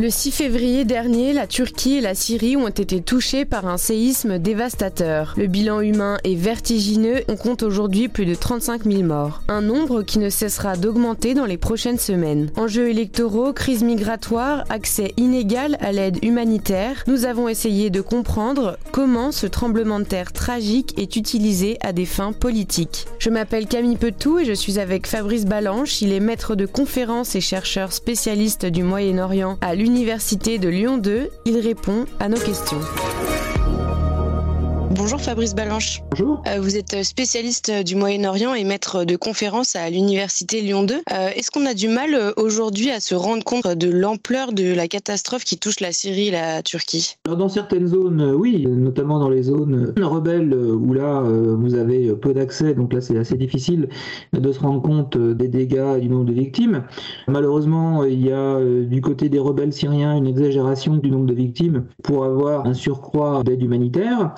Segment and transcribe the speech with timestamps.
[0.00, 4.38] Le 6 février dernier, la Turquie et la Syrie ont été touchés par un séisme
[4.38, 5.34] dévastateur.
[5.36, 9.42] Le bilan humain est vertigineux, on compte aujourd'hui plus de 35 000 morts.
[9.48, 12.48] Un nombre qui ne cessera d'augmenter dans les prochaines semaines.
[12.54, 19.32] Enjeux électoraux, crise migratoire, accès inégal à l'aide humanitaire, nous avons essayé de comprendre comment
[19.32, 23.06] ce tremblement de terre tragique est utilisé à des fins politiques.
[23.18, 27.34] Je m'appelle Camille Petou et je suis avec Fabrice Balanche, il est maître de conférences
[27.34, 31.30] et chercheur spécialiste du Moyen-Orient à l'Université Université de Lyon 2.
[31.46, 32.78] Il répond à nos questions.
[34.98, 36.02] Bonjour Fabrice Balanche.
[36.10, 36.42] Bonjour.
[36.48, 40.94] Euh, vous êtes spécialiste du Moyen-Orient et maître de conférences à l'Université Lyon 2.
[40.94, 44.74] Euh, est-ce qu'on a du mal euh, aujourd'hui à se rendre compte de l'ampleur de
[44.74, 47.14] la catastrophe qui touche la Syrie et la Turquie?
[47.26, 52.74] Dans certaines zones, oui, notamment dans les zones rebelles où là vous avez peu d'accès,
[52.74, 53.88] donc là c'est assez difficile
[54.32, 56.82] de se rendre compte des dégâts et du nombre de victimes.
[57.28, 61.84] Malheureusement, il y a du côté des rebelles syriens une exagération du nombre de victimes
[62.02, 64.34] pour avoir un surcroît d'aide humanitaire.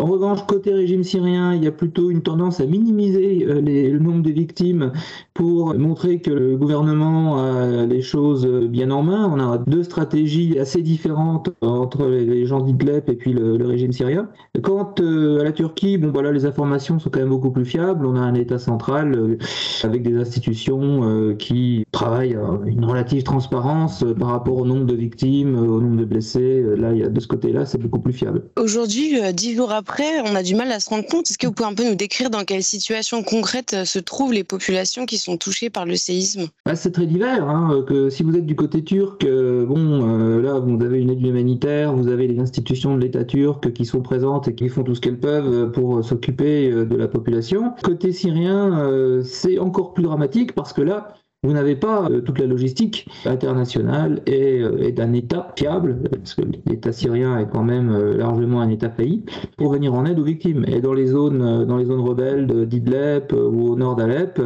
[0.00, 3.98] En revanche, côté régime syrien, il y a plutôt une tendance à minimiser euh, le
[3.98, 4.92] nombre de victimes
[5.40, 9.26] pour montrer que le gouvernement a les choses bien en main.
[9.34, 14.28] On a deux stratégies assez différentes entre les gens d'Idleb et puis le, régime syrien.
[14.62, 18.04] Quant euh, à la Turquie, bon voilà, les informations sont quand même beaucoup plus fiables.
[18.04, 19.38] On a un État central euh,
[19.82, 25.56] avec des institutions qui travaillent à une relative transparence par rapport au nombre de victimes,
[25.56, 26.62] au nombre de blessés.
[26.76, 28.42] Là, il y a de ce côté-là, c'est beaucoup plus fiable.
[28.56, 31.30] Aujourd'hui, dix jours après, on a du mal à se rendre compte.
[31.30, 34.32] Est-ce que vous pouvez un peu nous décrire dans quelle situation concrète euh, se trouvent
[34.32, 37.48] les populations qui sont touchées par le séisme bah, C'est très divers.
[37.48, 41.10] Hein, que si vous êtes du côté turc, euh, bon, euh, là, vous avez une
[41.10, 44.82] aide humanitaire, vous avez les institutions de l'État turc qui sont présentes et qui font
[44.82, 47.72] tout ce qu'elles peuvent pour s'occuper de la population.
[47.82, 52.44] Côté syrien, c'est encore plus dramatique parce que là, vous n'avez pas euh, toute la
[52.44, 58.18] logistique internationale et, euh, d'un État fiable, parce que l'État syrien est quand même euh,
[58.18, 59.24] largement un État pays,
[59.56, 60.66] pour venir en aide aux victimes.
[60.68, 64.38] Et dans les zones, dans les zones rebelles d'Idleb ou au nord d'Alep,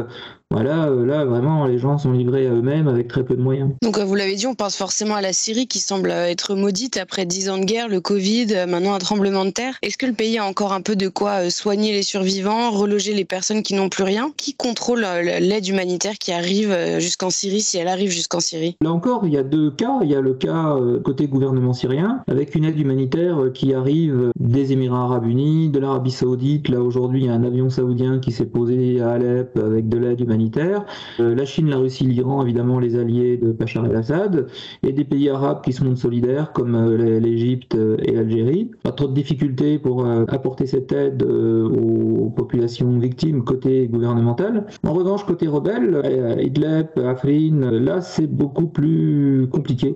[0.51, 3.71] voilà, euh, là vraiment les gens sont livrés à eux-mêmes avec très peu de moyens.
[3.81, 7.25] Donc vous l'avez dit, on pense forcément à la Syrie qui semble être maudite après
[7.25, 9.77] dix ans de guerre, le Covid, euh, maintenant un tremblement de terre.
[9.81, 13.13] Est-ce que le pays a encore un peu de quoi euh, soigner les survivants, reloger
[13.13, 14.31] les personnes qui n'ont plus rien?
[14.37, 18.77] Qui contrôle l'aide humanitaire qui arrive jusqu'en Syrie, si elle arrive jusqu'en Syrie?
[18.81, 19.99] Là encore, il y a deux cas.
[20.03, 24.71] Il y a le cas côté gouvernement syrien, avec une aide humanitaire qui arrive des
[24.71, 26.69] Émirats arabes unis, de l'Arabie saoudite.
[26.69, 29.97] Là aujourd'hui, il y a un avion saoudien qui s'est posé à Alep avec de
[29.97, 30.34] l'aide humanitaire
[31.19, 34.47] euh, la Chine, la Russie, l'Iran, évidemment les alliés de Bachar el-Assad,
[34.83, 38.71] et des pays arabes qui se montrent solidaires comme euh, l'Égypte euh, et l'Algérie.
[38.83, 44.65] Pas trop de difficultés pour apporter cette aide aux populations victimes côté gouvernemental.
[44.85, 46.01] En revanche, côté rebelle,
[46.39, 49.95] Idlib, Afrin, là c'est beaucoup plus compliqué.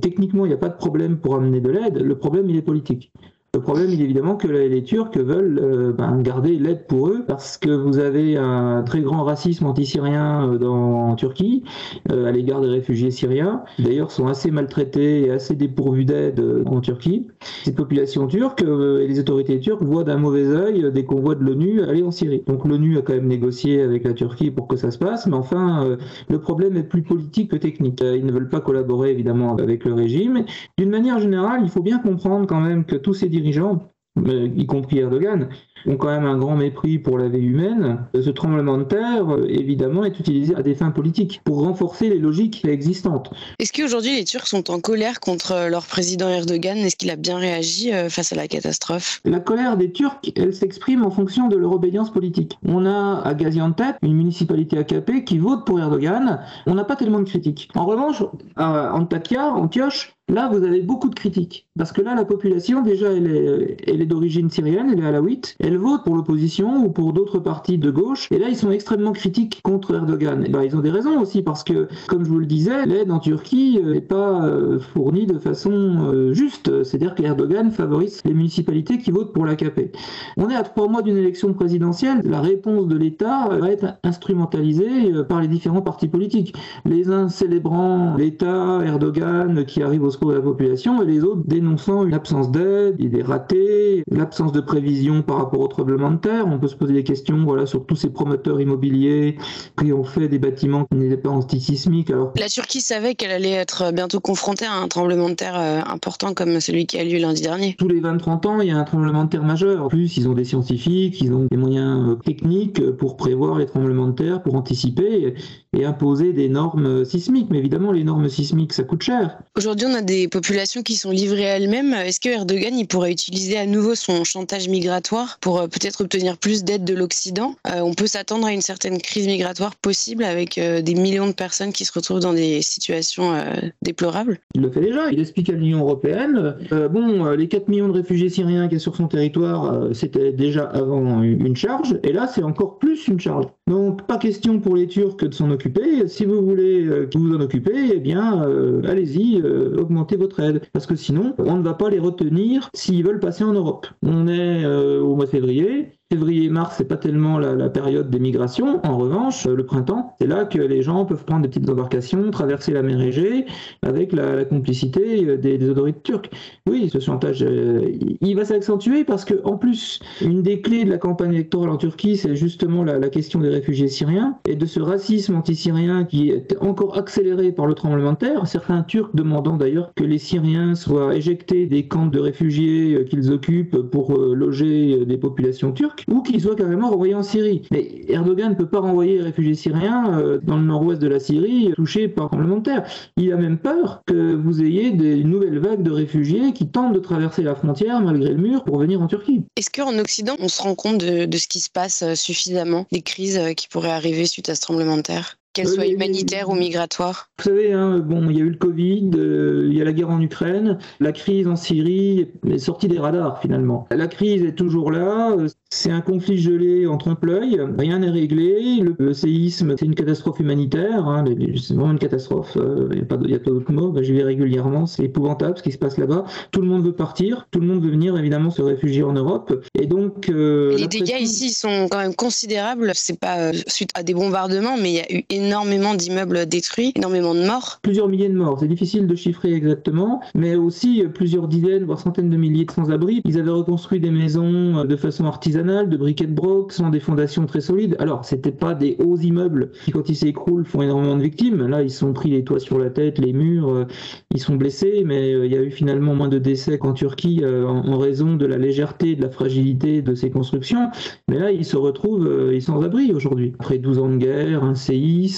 [0.00, 1.98] techniquement, il n'y a pas de problème pour amener de l'aide.
[1.98, 3.12] Le problème, il est politique.
[3.54, 7.56] Le problème, est évidemment que les Turcs veulent euh, ben, garder l'aide pour eux parce
[7.56, 11.62] que vous avez un très grand racisme anti-syrien euh, en Turquie
[12.10, 13.62] euh, à l'égard des réfugiés syriens.
[13.78, 17.28] D'ailleurs, sont assez maltraités et assez dépourvus d'aide en Turquie.
[17.62, 21.80] Cette population turque et les autorités turques voient d'un mauvais œil des convois de l'ONU
[21.82, 22.42] aller en Syrie.
[22.48, 25.36] Donc l'ONU a quand même négocié avec la Turquie pour que ça se passe, mais
[25.36, 25.96] enfin,
[26.28, 28.00] le problème est plus politique que technique.
[28.00, 30.44] Ils ne veulent pas collaborer évidemment avec le régime.
[30.76, 34.48] D'une manière générale, il faut bien comprendre quand même que tous ces dirigeants dirigeants, euh,
[34.56, 35.48] y compris Erdogan,
[35.86, 38.06] ont quand même un grand mépris pour la vie humaine.
[38.14, 42.18] Ce tremblement de terre, euh, évidemment, est utilisé à des fins politiques pour renforcer les
[42.18, 43.30] logiques existantes.
[43.58, 46.78] Est-ce qu'aujourd'hui les Turcs sont en colère contre leur président Erdogan?
[46.78, 49.20] Est-ce qu'il a bien réagi euh, face à la catastrophe?
[49.24, 52.56] La colère des Turcs, elle s'exprime en fonction de leur obédience politique.
[52.64, 56.40] On a à Gaziantep une municipalité AKP qui vote pour Erdogan.
[56.66, 57.68] On n'a pas tellement de critiques.
[57.74, 58.22] En revanche,
[58.56, 61.66] à Antakya, Antioche, Là, vous avez beaucoup de critiques.
[61.76, 65.54] Parce que là, la population, déjà, elle est, est d'origine syrienne, elle est alaouite.
[65.60, 68.28] Elle vote pour l'opposition ou pour d'autres partis de gauche.
[68.32, 70.42] Et là, ils sont extrêmement critiques contre Erdogan.
[70.46, 73.10] Et ben, ils ont des raisons aussi, parce que, comme je vous le disais, l'aide
[73.10, 76.84] en Turquie n'est pas euh, fournie de façon euh, juste.
[76.84, 79.94] C'est-à-dire qu'Erdogan favorise les municipalités qui votent pour l'AKP.
[80.38, 82.22] On est à trois mois d'une élection présidentielle.
[82.24, 86.54] La réponse de l'État va être instrumentalisée euh, par les différents partis politiques.
[86.86, 92.04] Les uns célébrant l'État, Erdogan, qui arrive au de la population et les autres dénonçant
[92.04, 96.46] une absence d'aide, des ratés, l'absence de prévision par rapport au tremblement de terre.
[96.46, 99.36] On peut se poser des questions voilà, sur tous ces promoteurs immobiliers
[99.78, 102.10] qui ont fait des bâtiments qui n'étaient pas antisismiques.
[102.10, 102.32] Alors...
[102.38, 106.34] La Turquie savait qu'elle allait être bientôt confrontée à un tremblement de terre euh, important
[106.34, 107.76] comme celui qui a lieu lundi dernier.
[107.78, 109.84] Tous les 20-30 ans, il y a un tremblement de terre majeur.
[109.84, 113.66] En plus, ils ont des scientifiques, ils ont des moyens euh, techniques pour prévoir les
[113.66, 115.34] tremblements de terre, pour anticiper
[115.76, 117.48] et imposer des normes sismiques.
[117.50, 119.38] Mais évidemment, les normes sismiques, ça coûte cher.
[119.56, 121.94] Aujourd'hui, on a des populations qui sont livrées à elles-mêmes.
[121.94, 126.38] Est-ce que Erdogan il pourrait utiliser à nouveau son chantage migratoire pour euh, peut-être obtenir
[126.38, 127.56] plus d'aide de l'Occident?
[127.66, 131.32] Euh, On peut s'attendre à une certaine crise migratoire possible avec euh, des millions de
[131.32, 133.34] personnes qui se retrouvent dans des situations
[133.82, 134.38] déplorables?
[134.54, 135.10] Il le fait déjà.
[135.10, 138.96] Il explique à l'Union européenne bon, les 4 millions de réfugiés syriens qui sont sur
[138.96, 143.46] son territoire, c'était déjà avant une charge, et là, c'est encore plus une charge.
[143.66, 146.06] Donc, pas question pour les Turcs de s'en occuper.
[146.06, 148.42] Si vous voulez que vous en occupez, eh bien,
[148.84, 150.62] allez-y, augmentez votre aide.
[150.72, 153.86] Parce que sinon, on ne va pas les retenir s'ils veulent passer en Europe.
[154.02, 158.78] On est euh, au mois de février, Février-mars, c'est pas tellement la, période des migrations.
[158.86, 162.72] En revanche, le printemps, c'est là que les gens peuvent prendre des petites embarcations, traverser
[162.72, 163.46] la mer Égée
[163.82, 166.30] avec la, complicité euh, des, autorités turques.
[166.68, 167.90] Oui, ce chantage, euh,
[168.20, 171.78] il va s'accentuer parce que, en plus, une des clés de la campagne électorale en
[171.78, 176.56] Turquie, c'est justement la, question des réfugiés syriens et de ce racisme anti-syrien qui est
[176.60, 178.46] encore accéléré par le tremblement de terre.
[178.46, 183.32] Certains Turcs demandant d'ailleurs que les Syriens soient éjectés des camps de réfugiés euh, qu'ils
[183.32, 187.62] occupent pour loger des populations turques ou qu'ils soient carrément renvoyés en Syrie.
[187.70, 191.20] Mais Erdogan ne peut pas renvoyer les réfugiés syriens euh, dans le nord-ouest de la
[191.20, 192.86] Syrie touchés par tremblement de terre.
[193.16, 196.98] Il a même peur que vous ayez des nouvelles vagues de réfugiés qui tentent de
[196.98, 199.42] traverser la frontière malgré le mur pour venir en Turquie.
[199.56, 203.02] Est-ce qu'en Occident, on se rend compte de, ce qui se passe euh, suffisamment, des
[203.02, 205.38] crises euh, qui pourraient arriver suite à ce tremblement de terre?
[205.54, 209.10] Qu'elle soit humanitaire ou migratoire Vous savez, hein, bon, il y a eu le Covid,
[209.14, 212.98] euh, il y a la guerre en Ukraine, la crise en Syrie est sortie des
[212.98, 213.86] radars finalement.
[213.90, 215.36] La crise est toujours là,
[215.70, 221.06] c'est un conflit gelé en trompe-l'œil, rien n'est réglé, le, séisme c'est une catastrophe humanitaire,
[221.06, 221.24] hein,
[221.56, 224.86] c'est vraiment une catastrophe, euh, il n'y a pas d'autre mot, ben, j'y vais régulièrement,
[224.86, 226.24] c'est épouvantable ce qui se passe là-bas.
[226.50, 229.64] Tout le monde veut partir, tout le monde veut venir évidemment se réfugier en Europe,
[229.80, 230.28] et donc...
[230.30, 234.90] Euh, les dégâts ici sont quand même considérables, c'est pas suite à des bombardements, mais
[234.90, 237.78] il y a eu énormément énormément d'immeubles détruits, énormément de morts.
[237.82, 242.30] Plusieurs milliers de morts, c'est difficile de chiffrer exactement, mais aussi plusieurs dizaines, voire centaines
[242.30, 243.22] de milliers de sans-abri.
[243.24, 247.00] Ils avaient reconstruit des maisons euh, de façon artisanale, de briquets de broc, sans des
[247.00, 247.96] fondations très solides.
[247.98, 251.66] Alors, c'était pas des hauts immeubles qui, quand ils s'écroulent, font énormément de victimes.
[251.66, 253.86] Là, ils sont pris les toits sur la tête, les murs, euh,
[254.32, 257.42] ils sont blessés, mais euh, il y a eu finalement moins de décès qu'en Turquie
[257.44, 260.88] en raison de la légèreté, de la fragilité de ces constructions.
[261.28, 263.52] Mais là, ils se retrouvent sans abri aujourd'hui.
[263.58, 265.33] Après 12 ans de guerre, un séisme,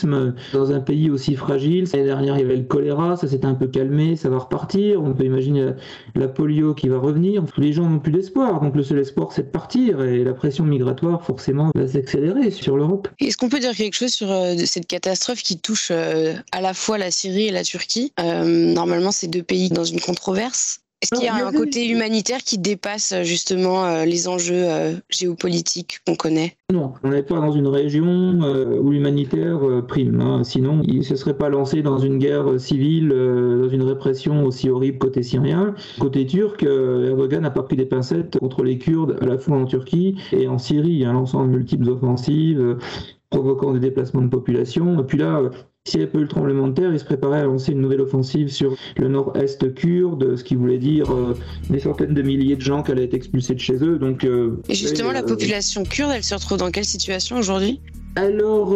[0.52, 1.84] dans un pays aussi fragile.
[1.92, 5.02] L'année dernière, il y avait le choléra, ça s'est un peu calmé, ça va repartir.
[5.02, 5.72] On peut imaginer
[6.14, 7.44] la, polio qui va revenir.
[7.56, 10.02] Les gens n'ont plus d'espoir, donc le seul espoir, c'est de partir.
[10.02, 13.08] Et la pression migratoire, forcément, va s'accélérer sur l'Europe.
[13.20, 16.74] Est-ce qu'on peut dire quelque chose sur euh, cette catastrophe qui touche euh, à la
[16.74, 18.12] fois la Syrie et la Turquie?
[18.20, 20.80] Euh, Normalement, ces deux pays dans une controverse.
[21.02, 26.00] Est-ce qu'il y a un côté humanitaire qui dépasse justement euh, les enjeux euh, géopolitiques
[26.06, 26.56] qu'on connaît?
[26.72, 28.06] Non, on n'est pas dans une région
[28.42, 30.20] euh, où l'humanitaire prime.
[30.22, 30.42] Hein.
[30.42, 34.70] Sinon, il ne se serait pas lancé dans une guerre civile, dans une répression aussi
[34.70, 35.74] horrible côté syrien.
[36.00, 39.66] Côté turc, Erdogan n'a pas pris des pincettes contre les Kurdes à la fois en
[39.66, 42.78] Turquie et en Syrie, en lançant de multiples offensives
[43.28, 44.98] provoquant des déplacements de population.
[44.98, 45.42] Et puis là,
[45.86, 47.80] s'il n'y avait pas eu le tremblement de terre, il se préparait à lancer une
[47.80, 51.34] nouvelle offensive sur le nord-est kurde, ce qui voulait dire euh,
[51.70, 53.98] des centaines de milliers de gens qui allaient être expulsés de chez eux.
[53.98, 57.80] Donc, euh, Et justement, la euh, population kurde, elle se retrouve dans quelle situation aujourd'hui?
[58.16, 58.74] Alors,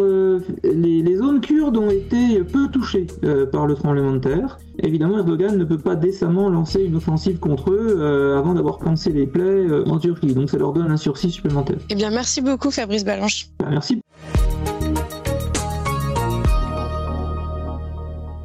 [0.63, 3.07] les, les, zones kurdes ont été peu touchées
[3.51, 4.59] par le tremblement de terre.
[4.83, 9.25] Évidemment, Erdogan ne peut pas décemment lancer une offensive contre eux avant d'avoir pensé les
[9.25, 10.35] plaies en Turquie.
[10.35, 11.77] Donc, ça leur donne un sursis supplémentaire.
[11.89, 13.47] Eh bien, merci beaucoup, Fabrice Balanche.
[13.67, 13.99] Merci.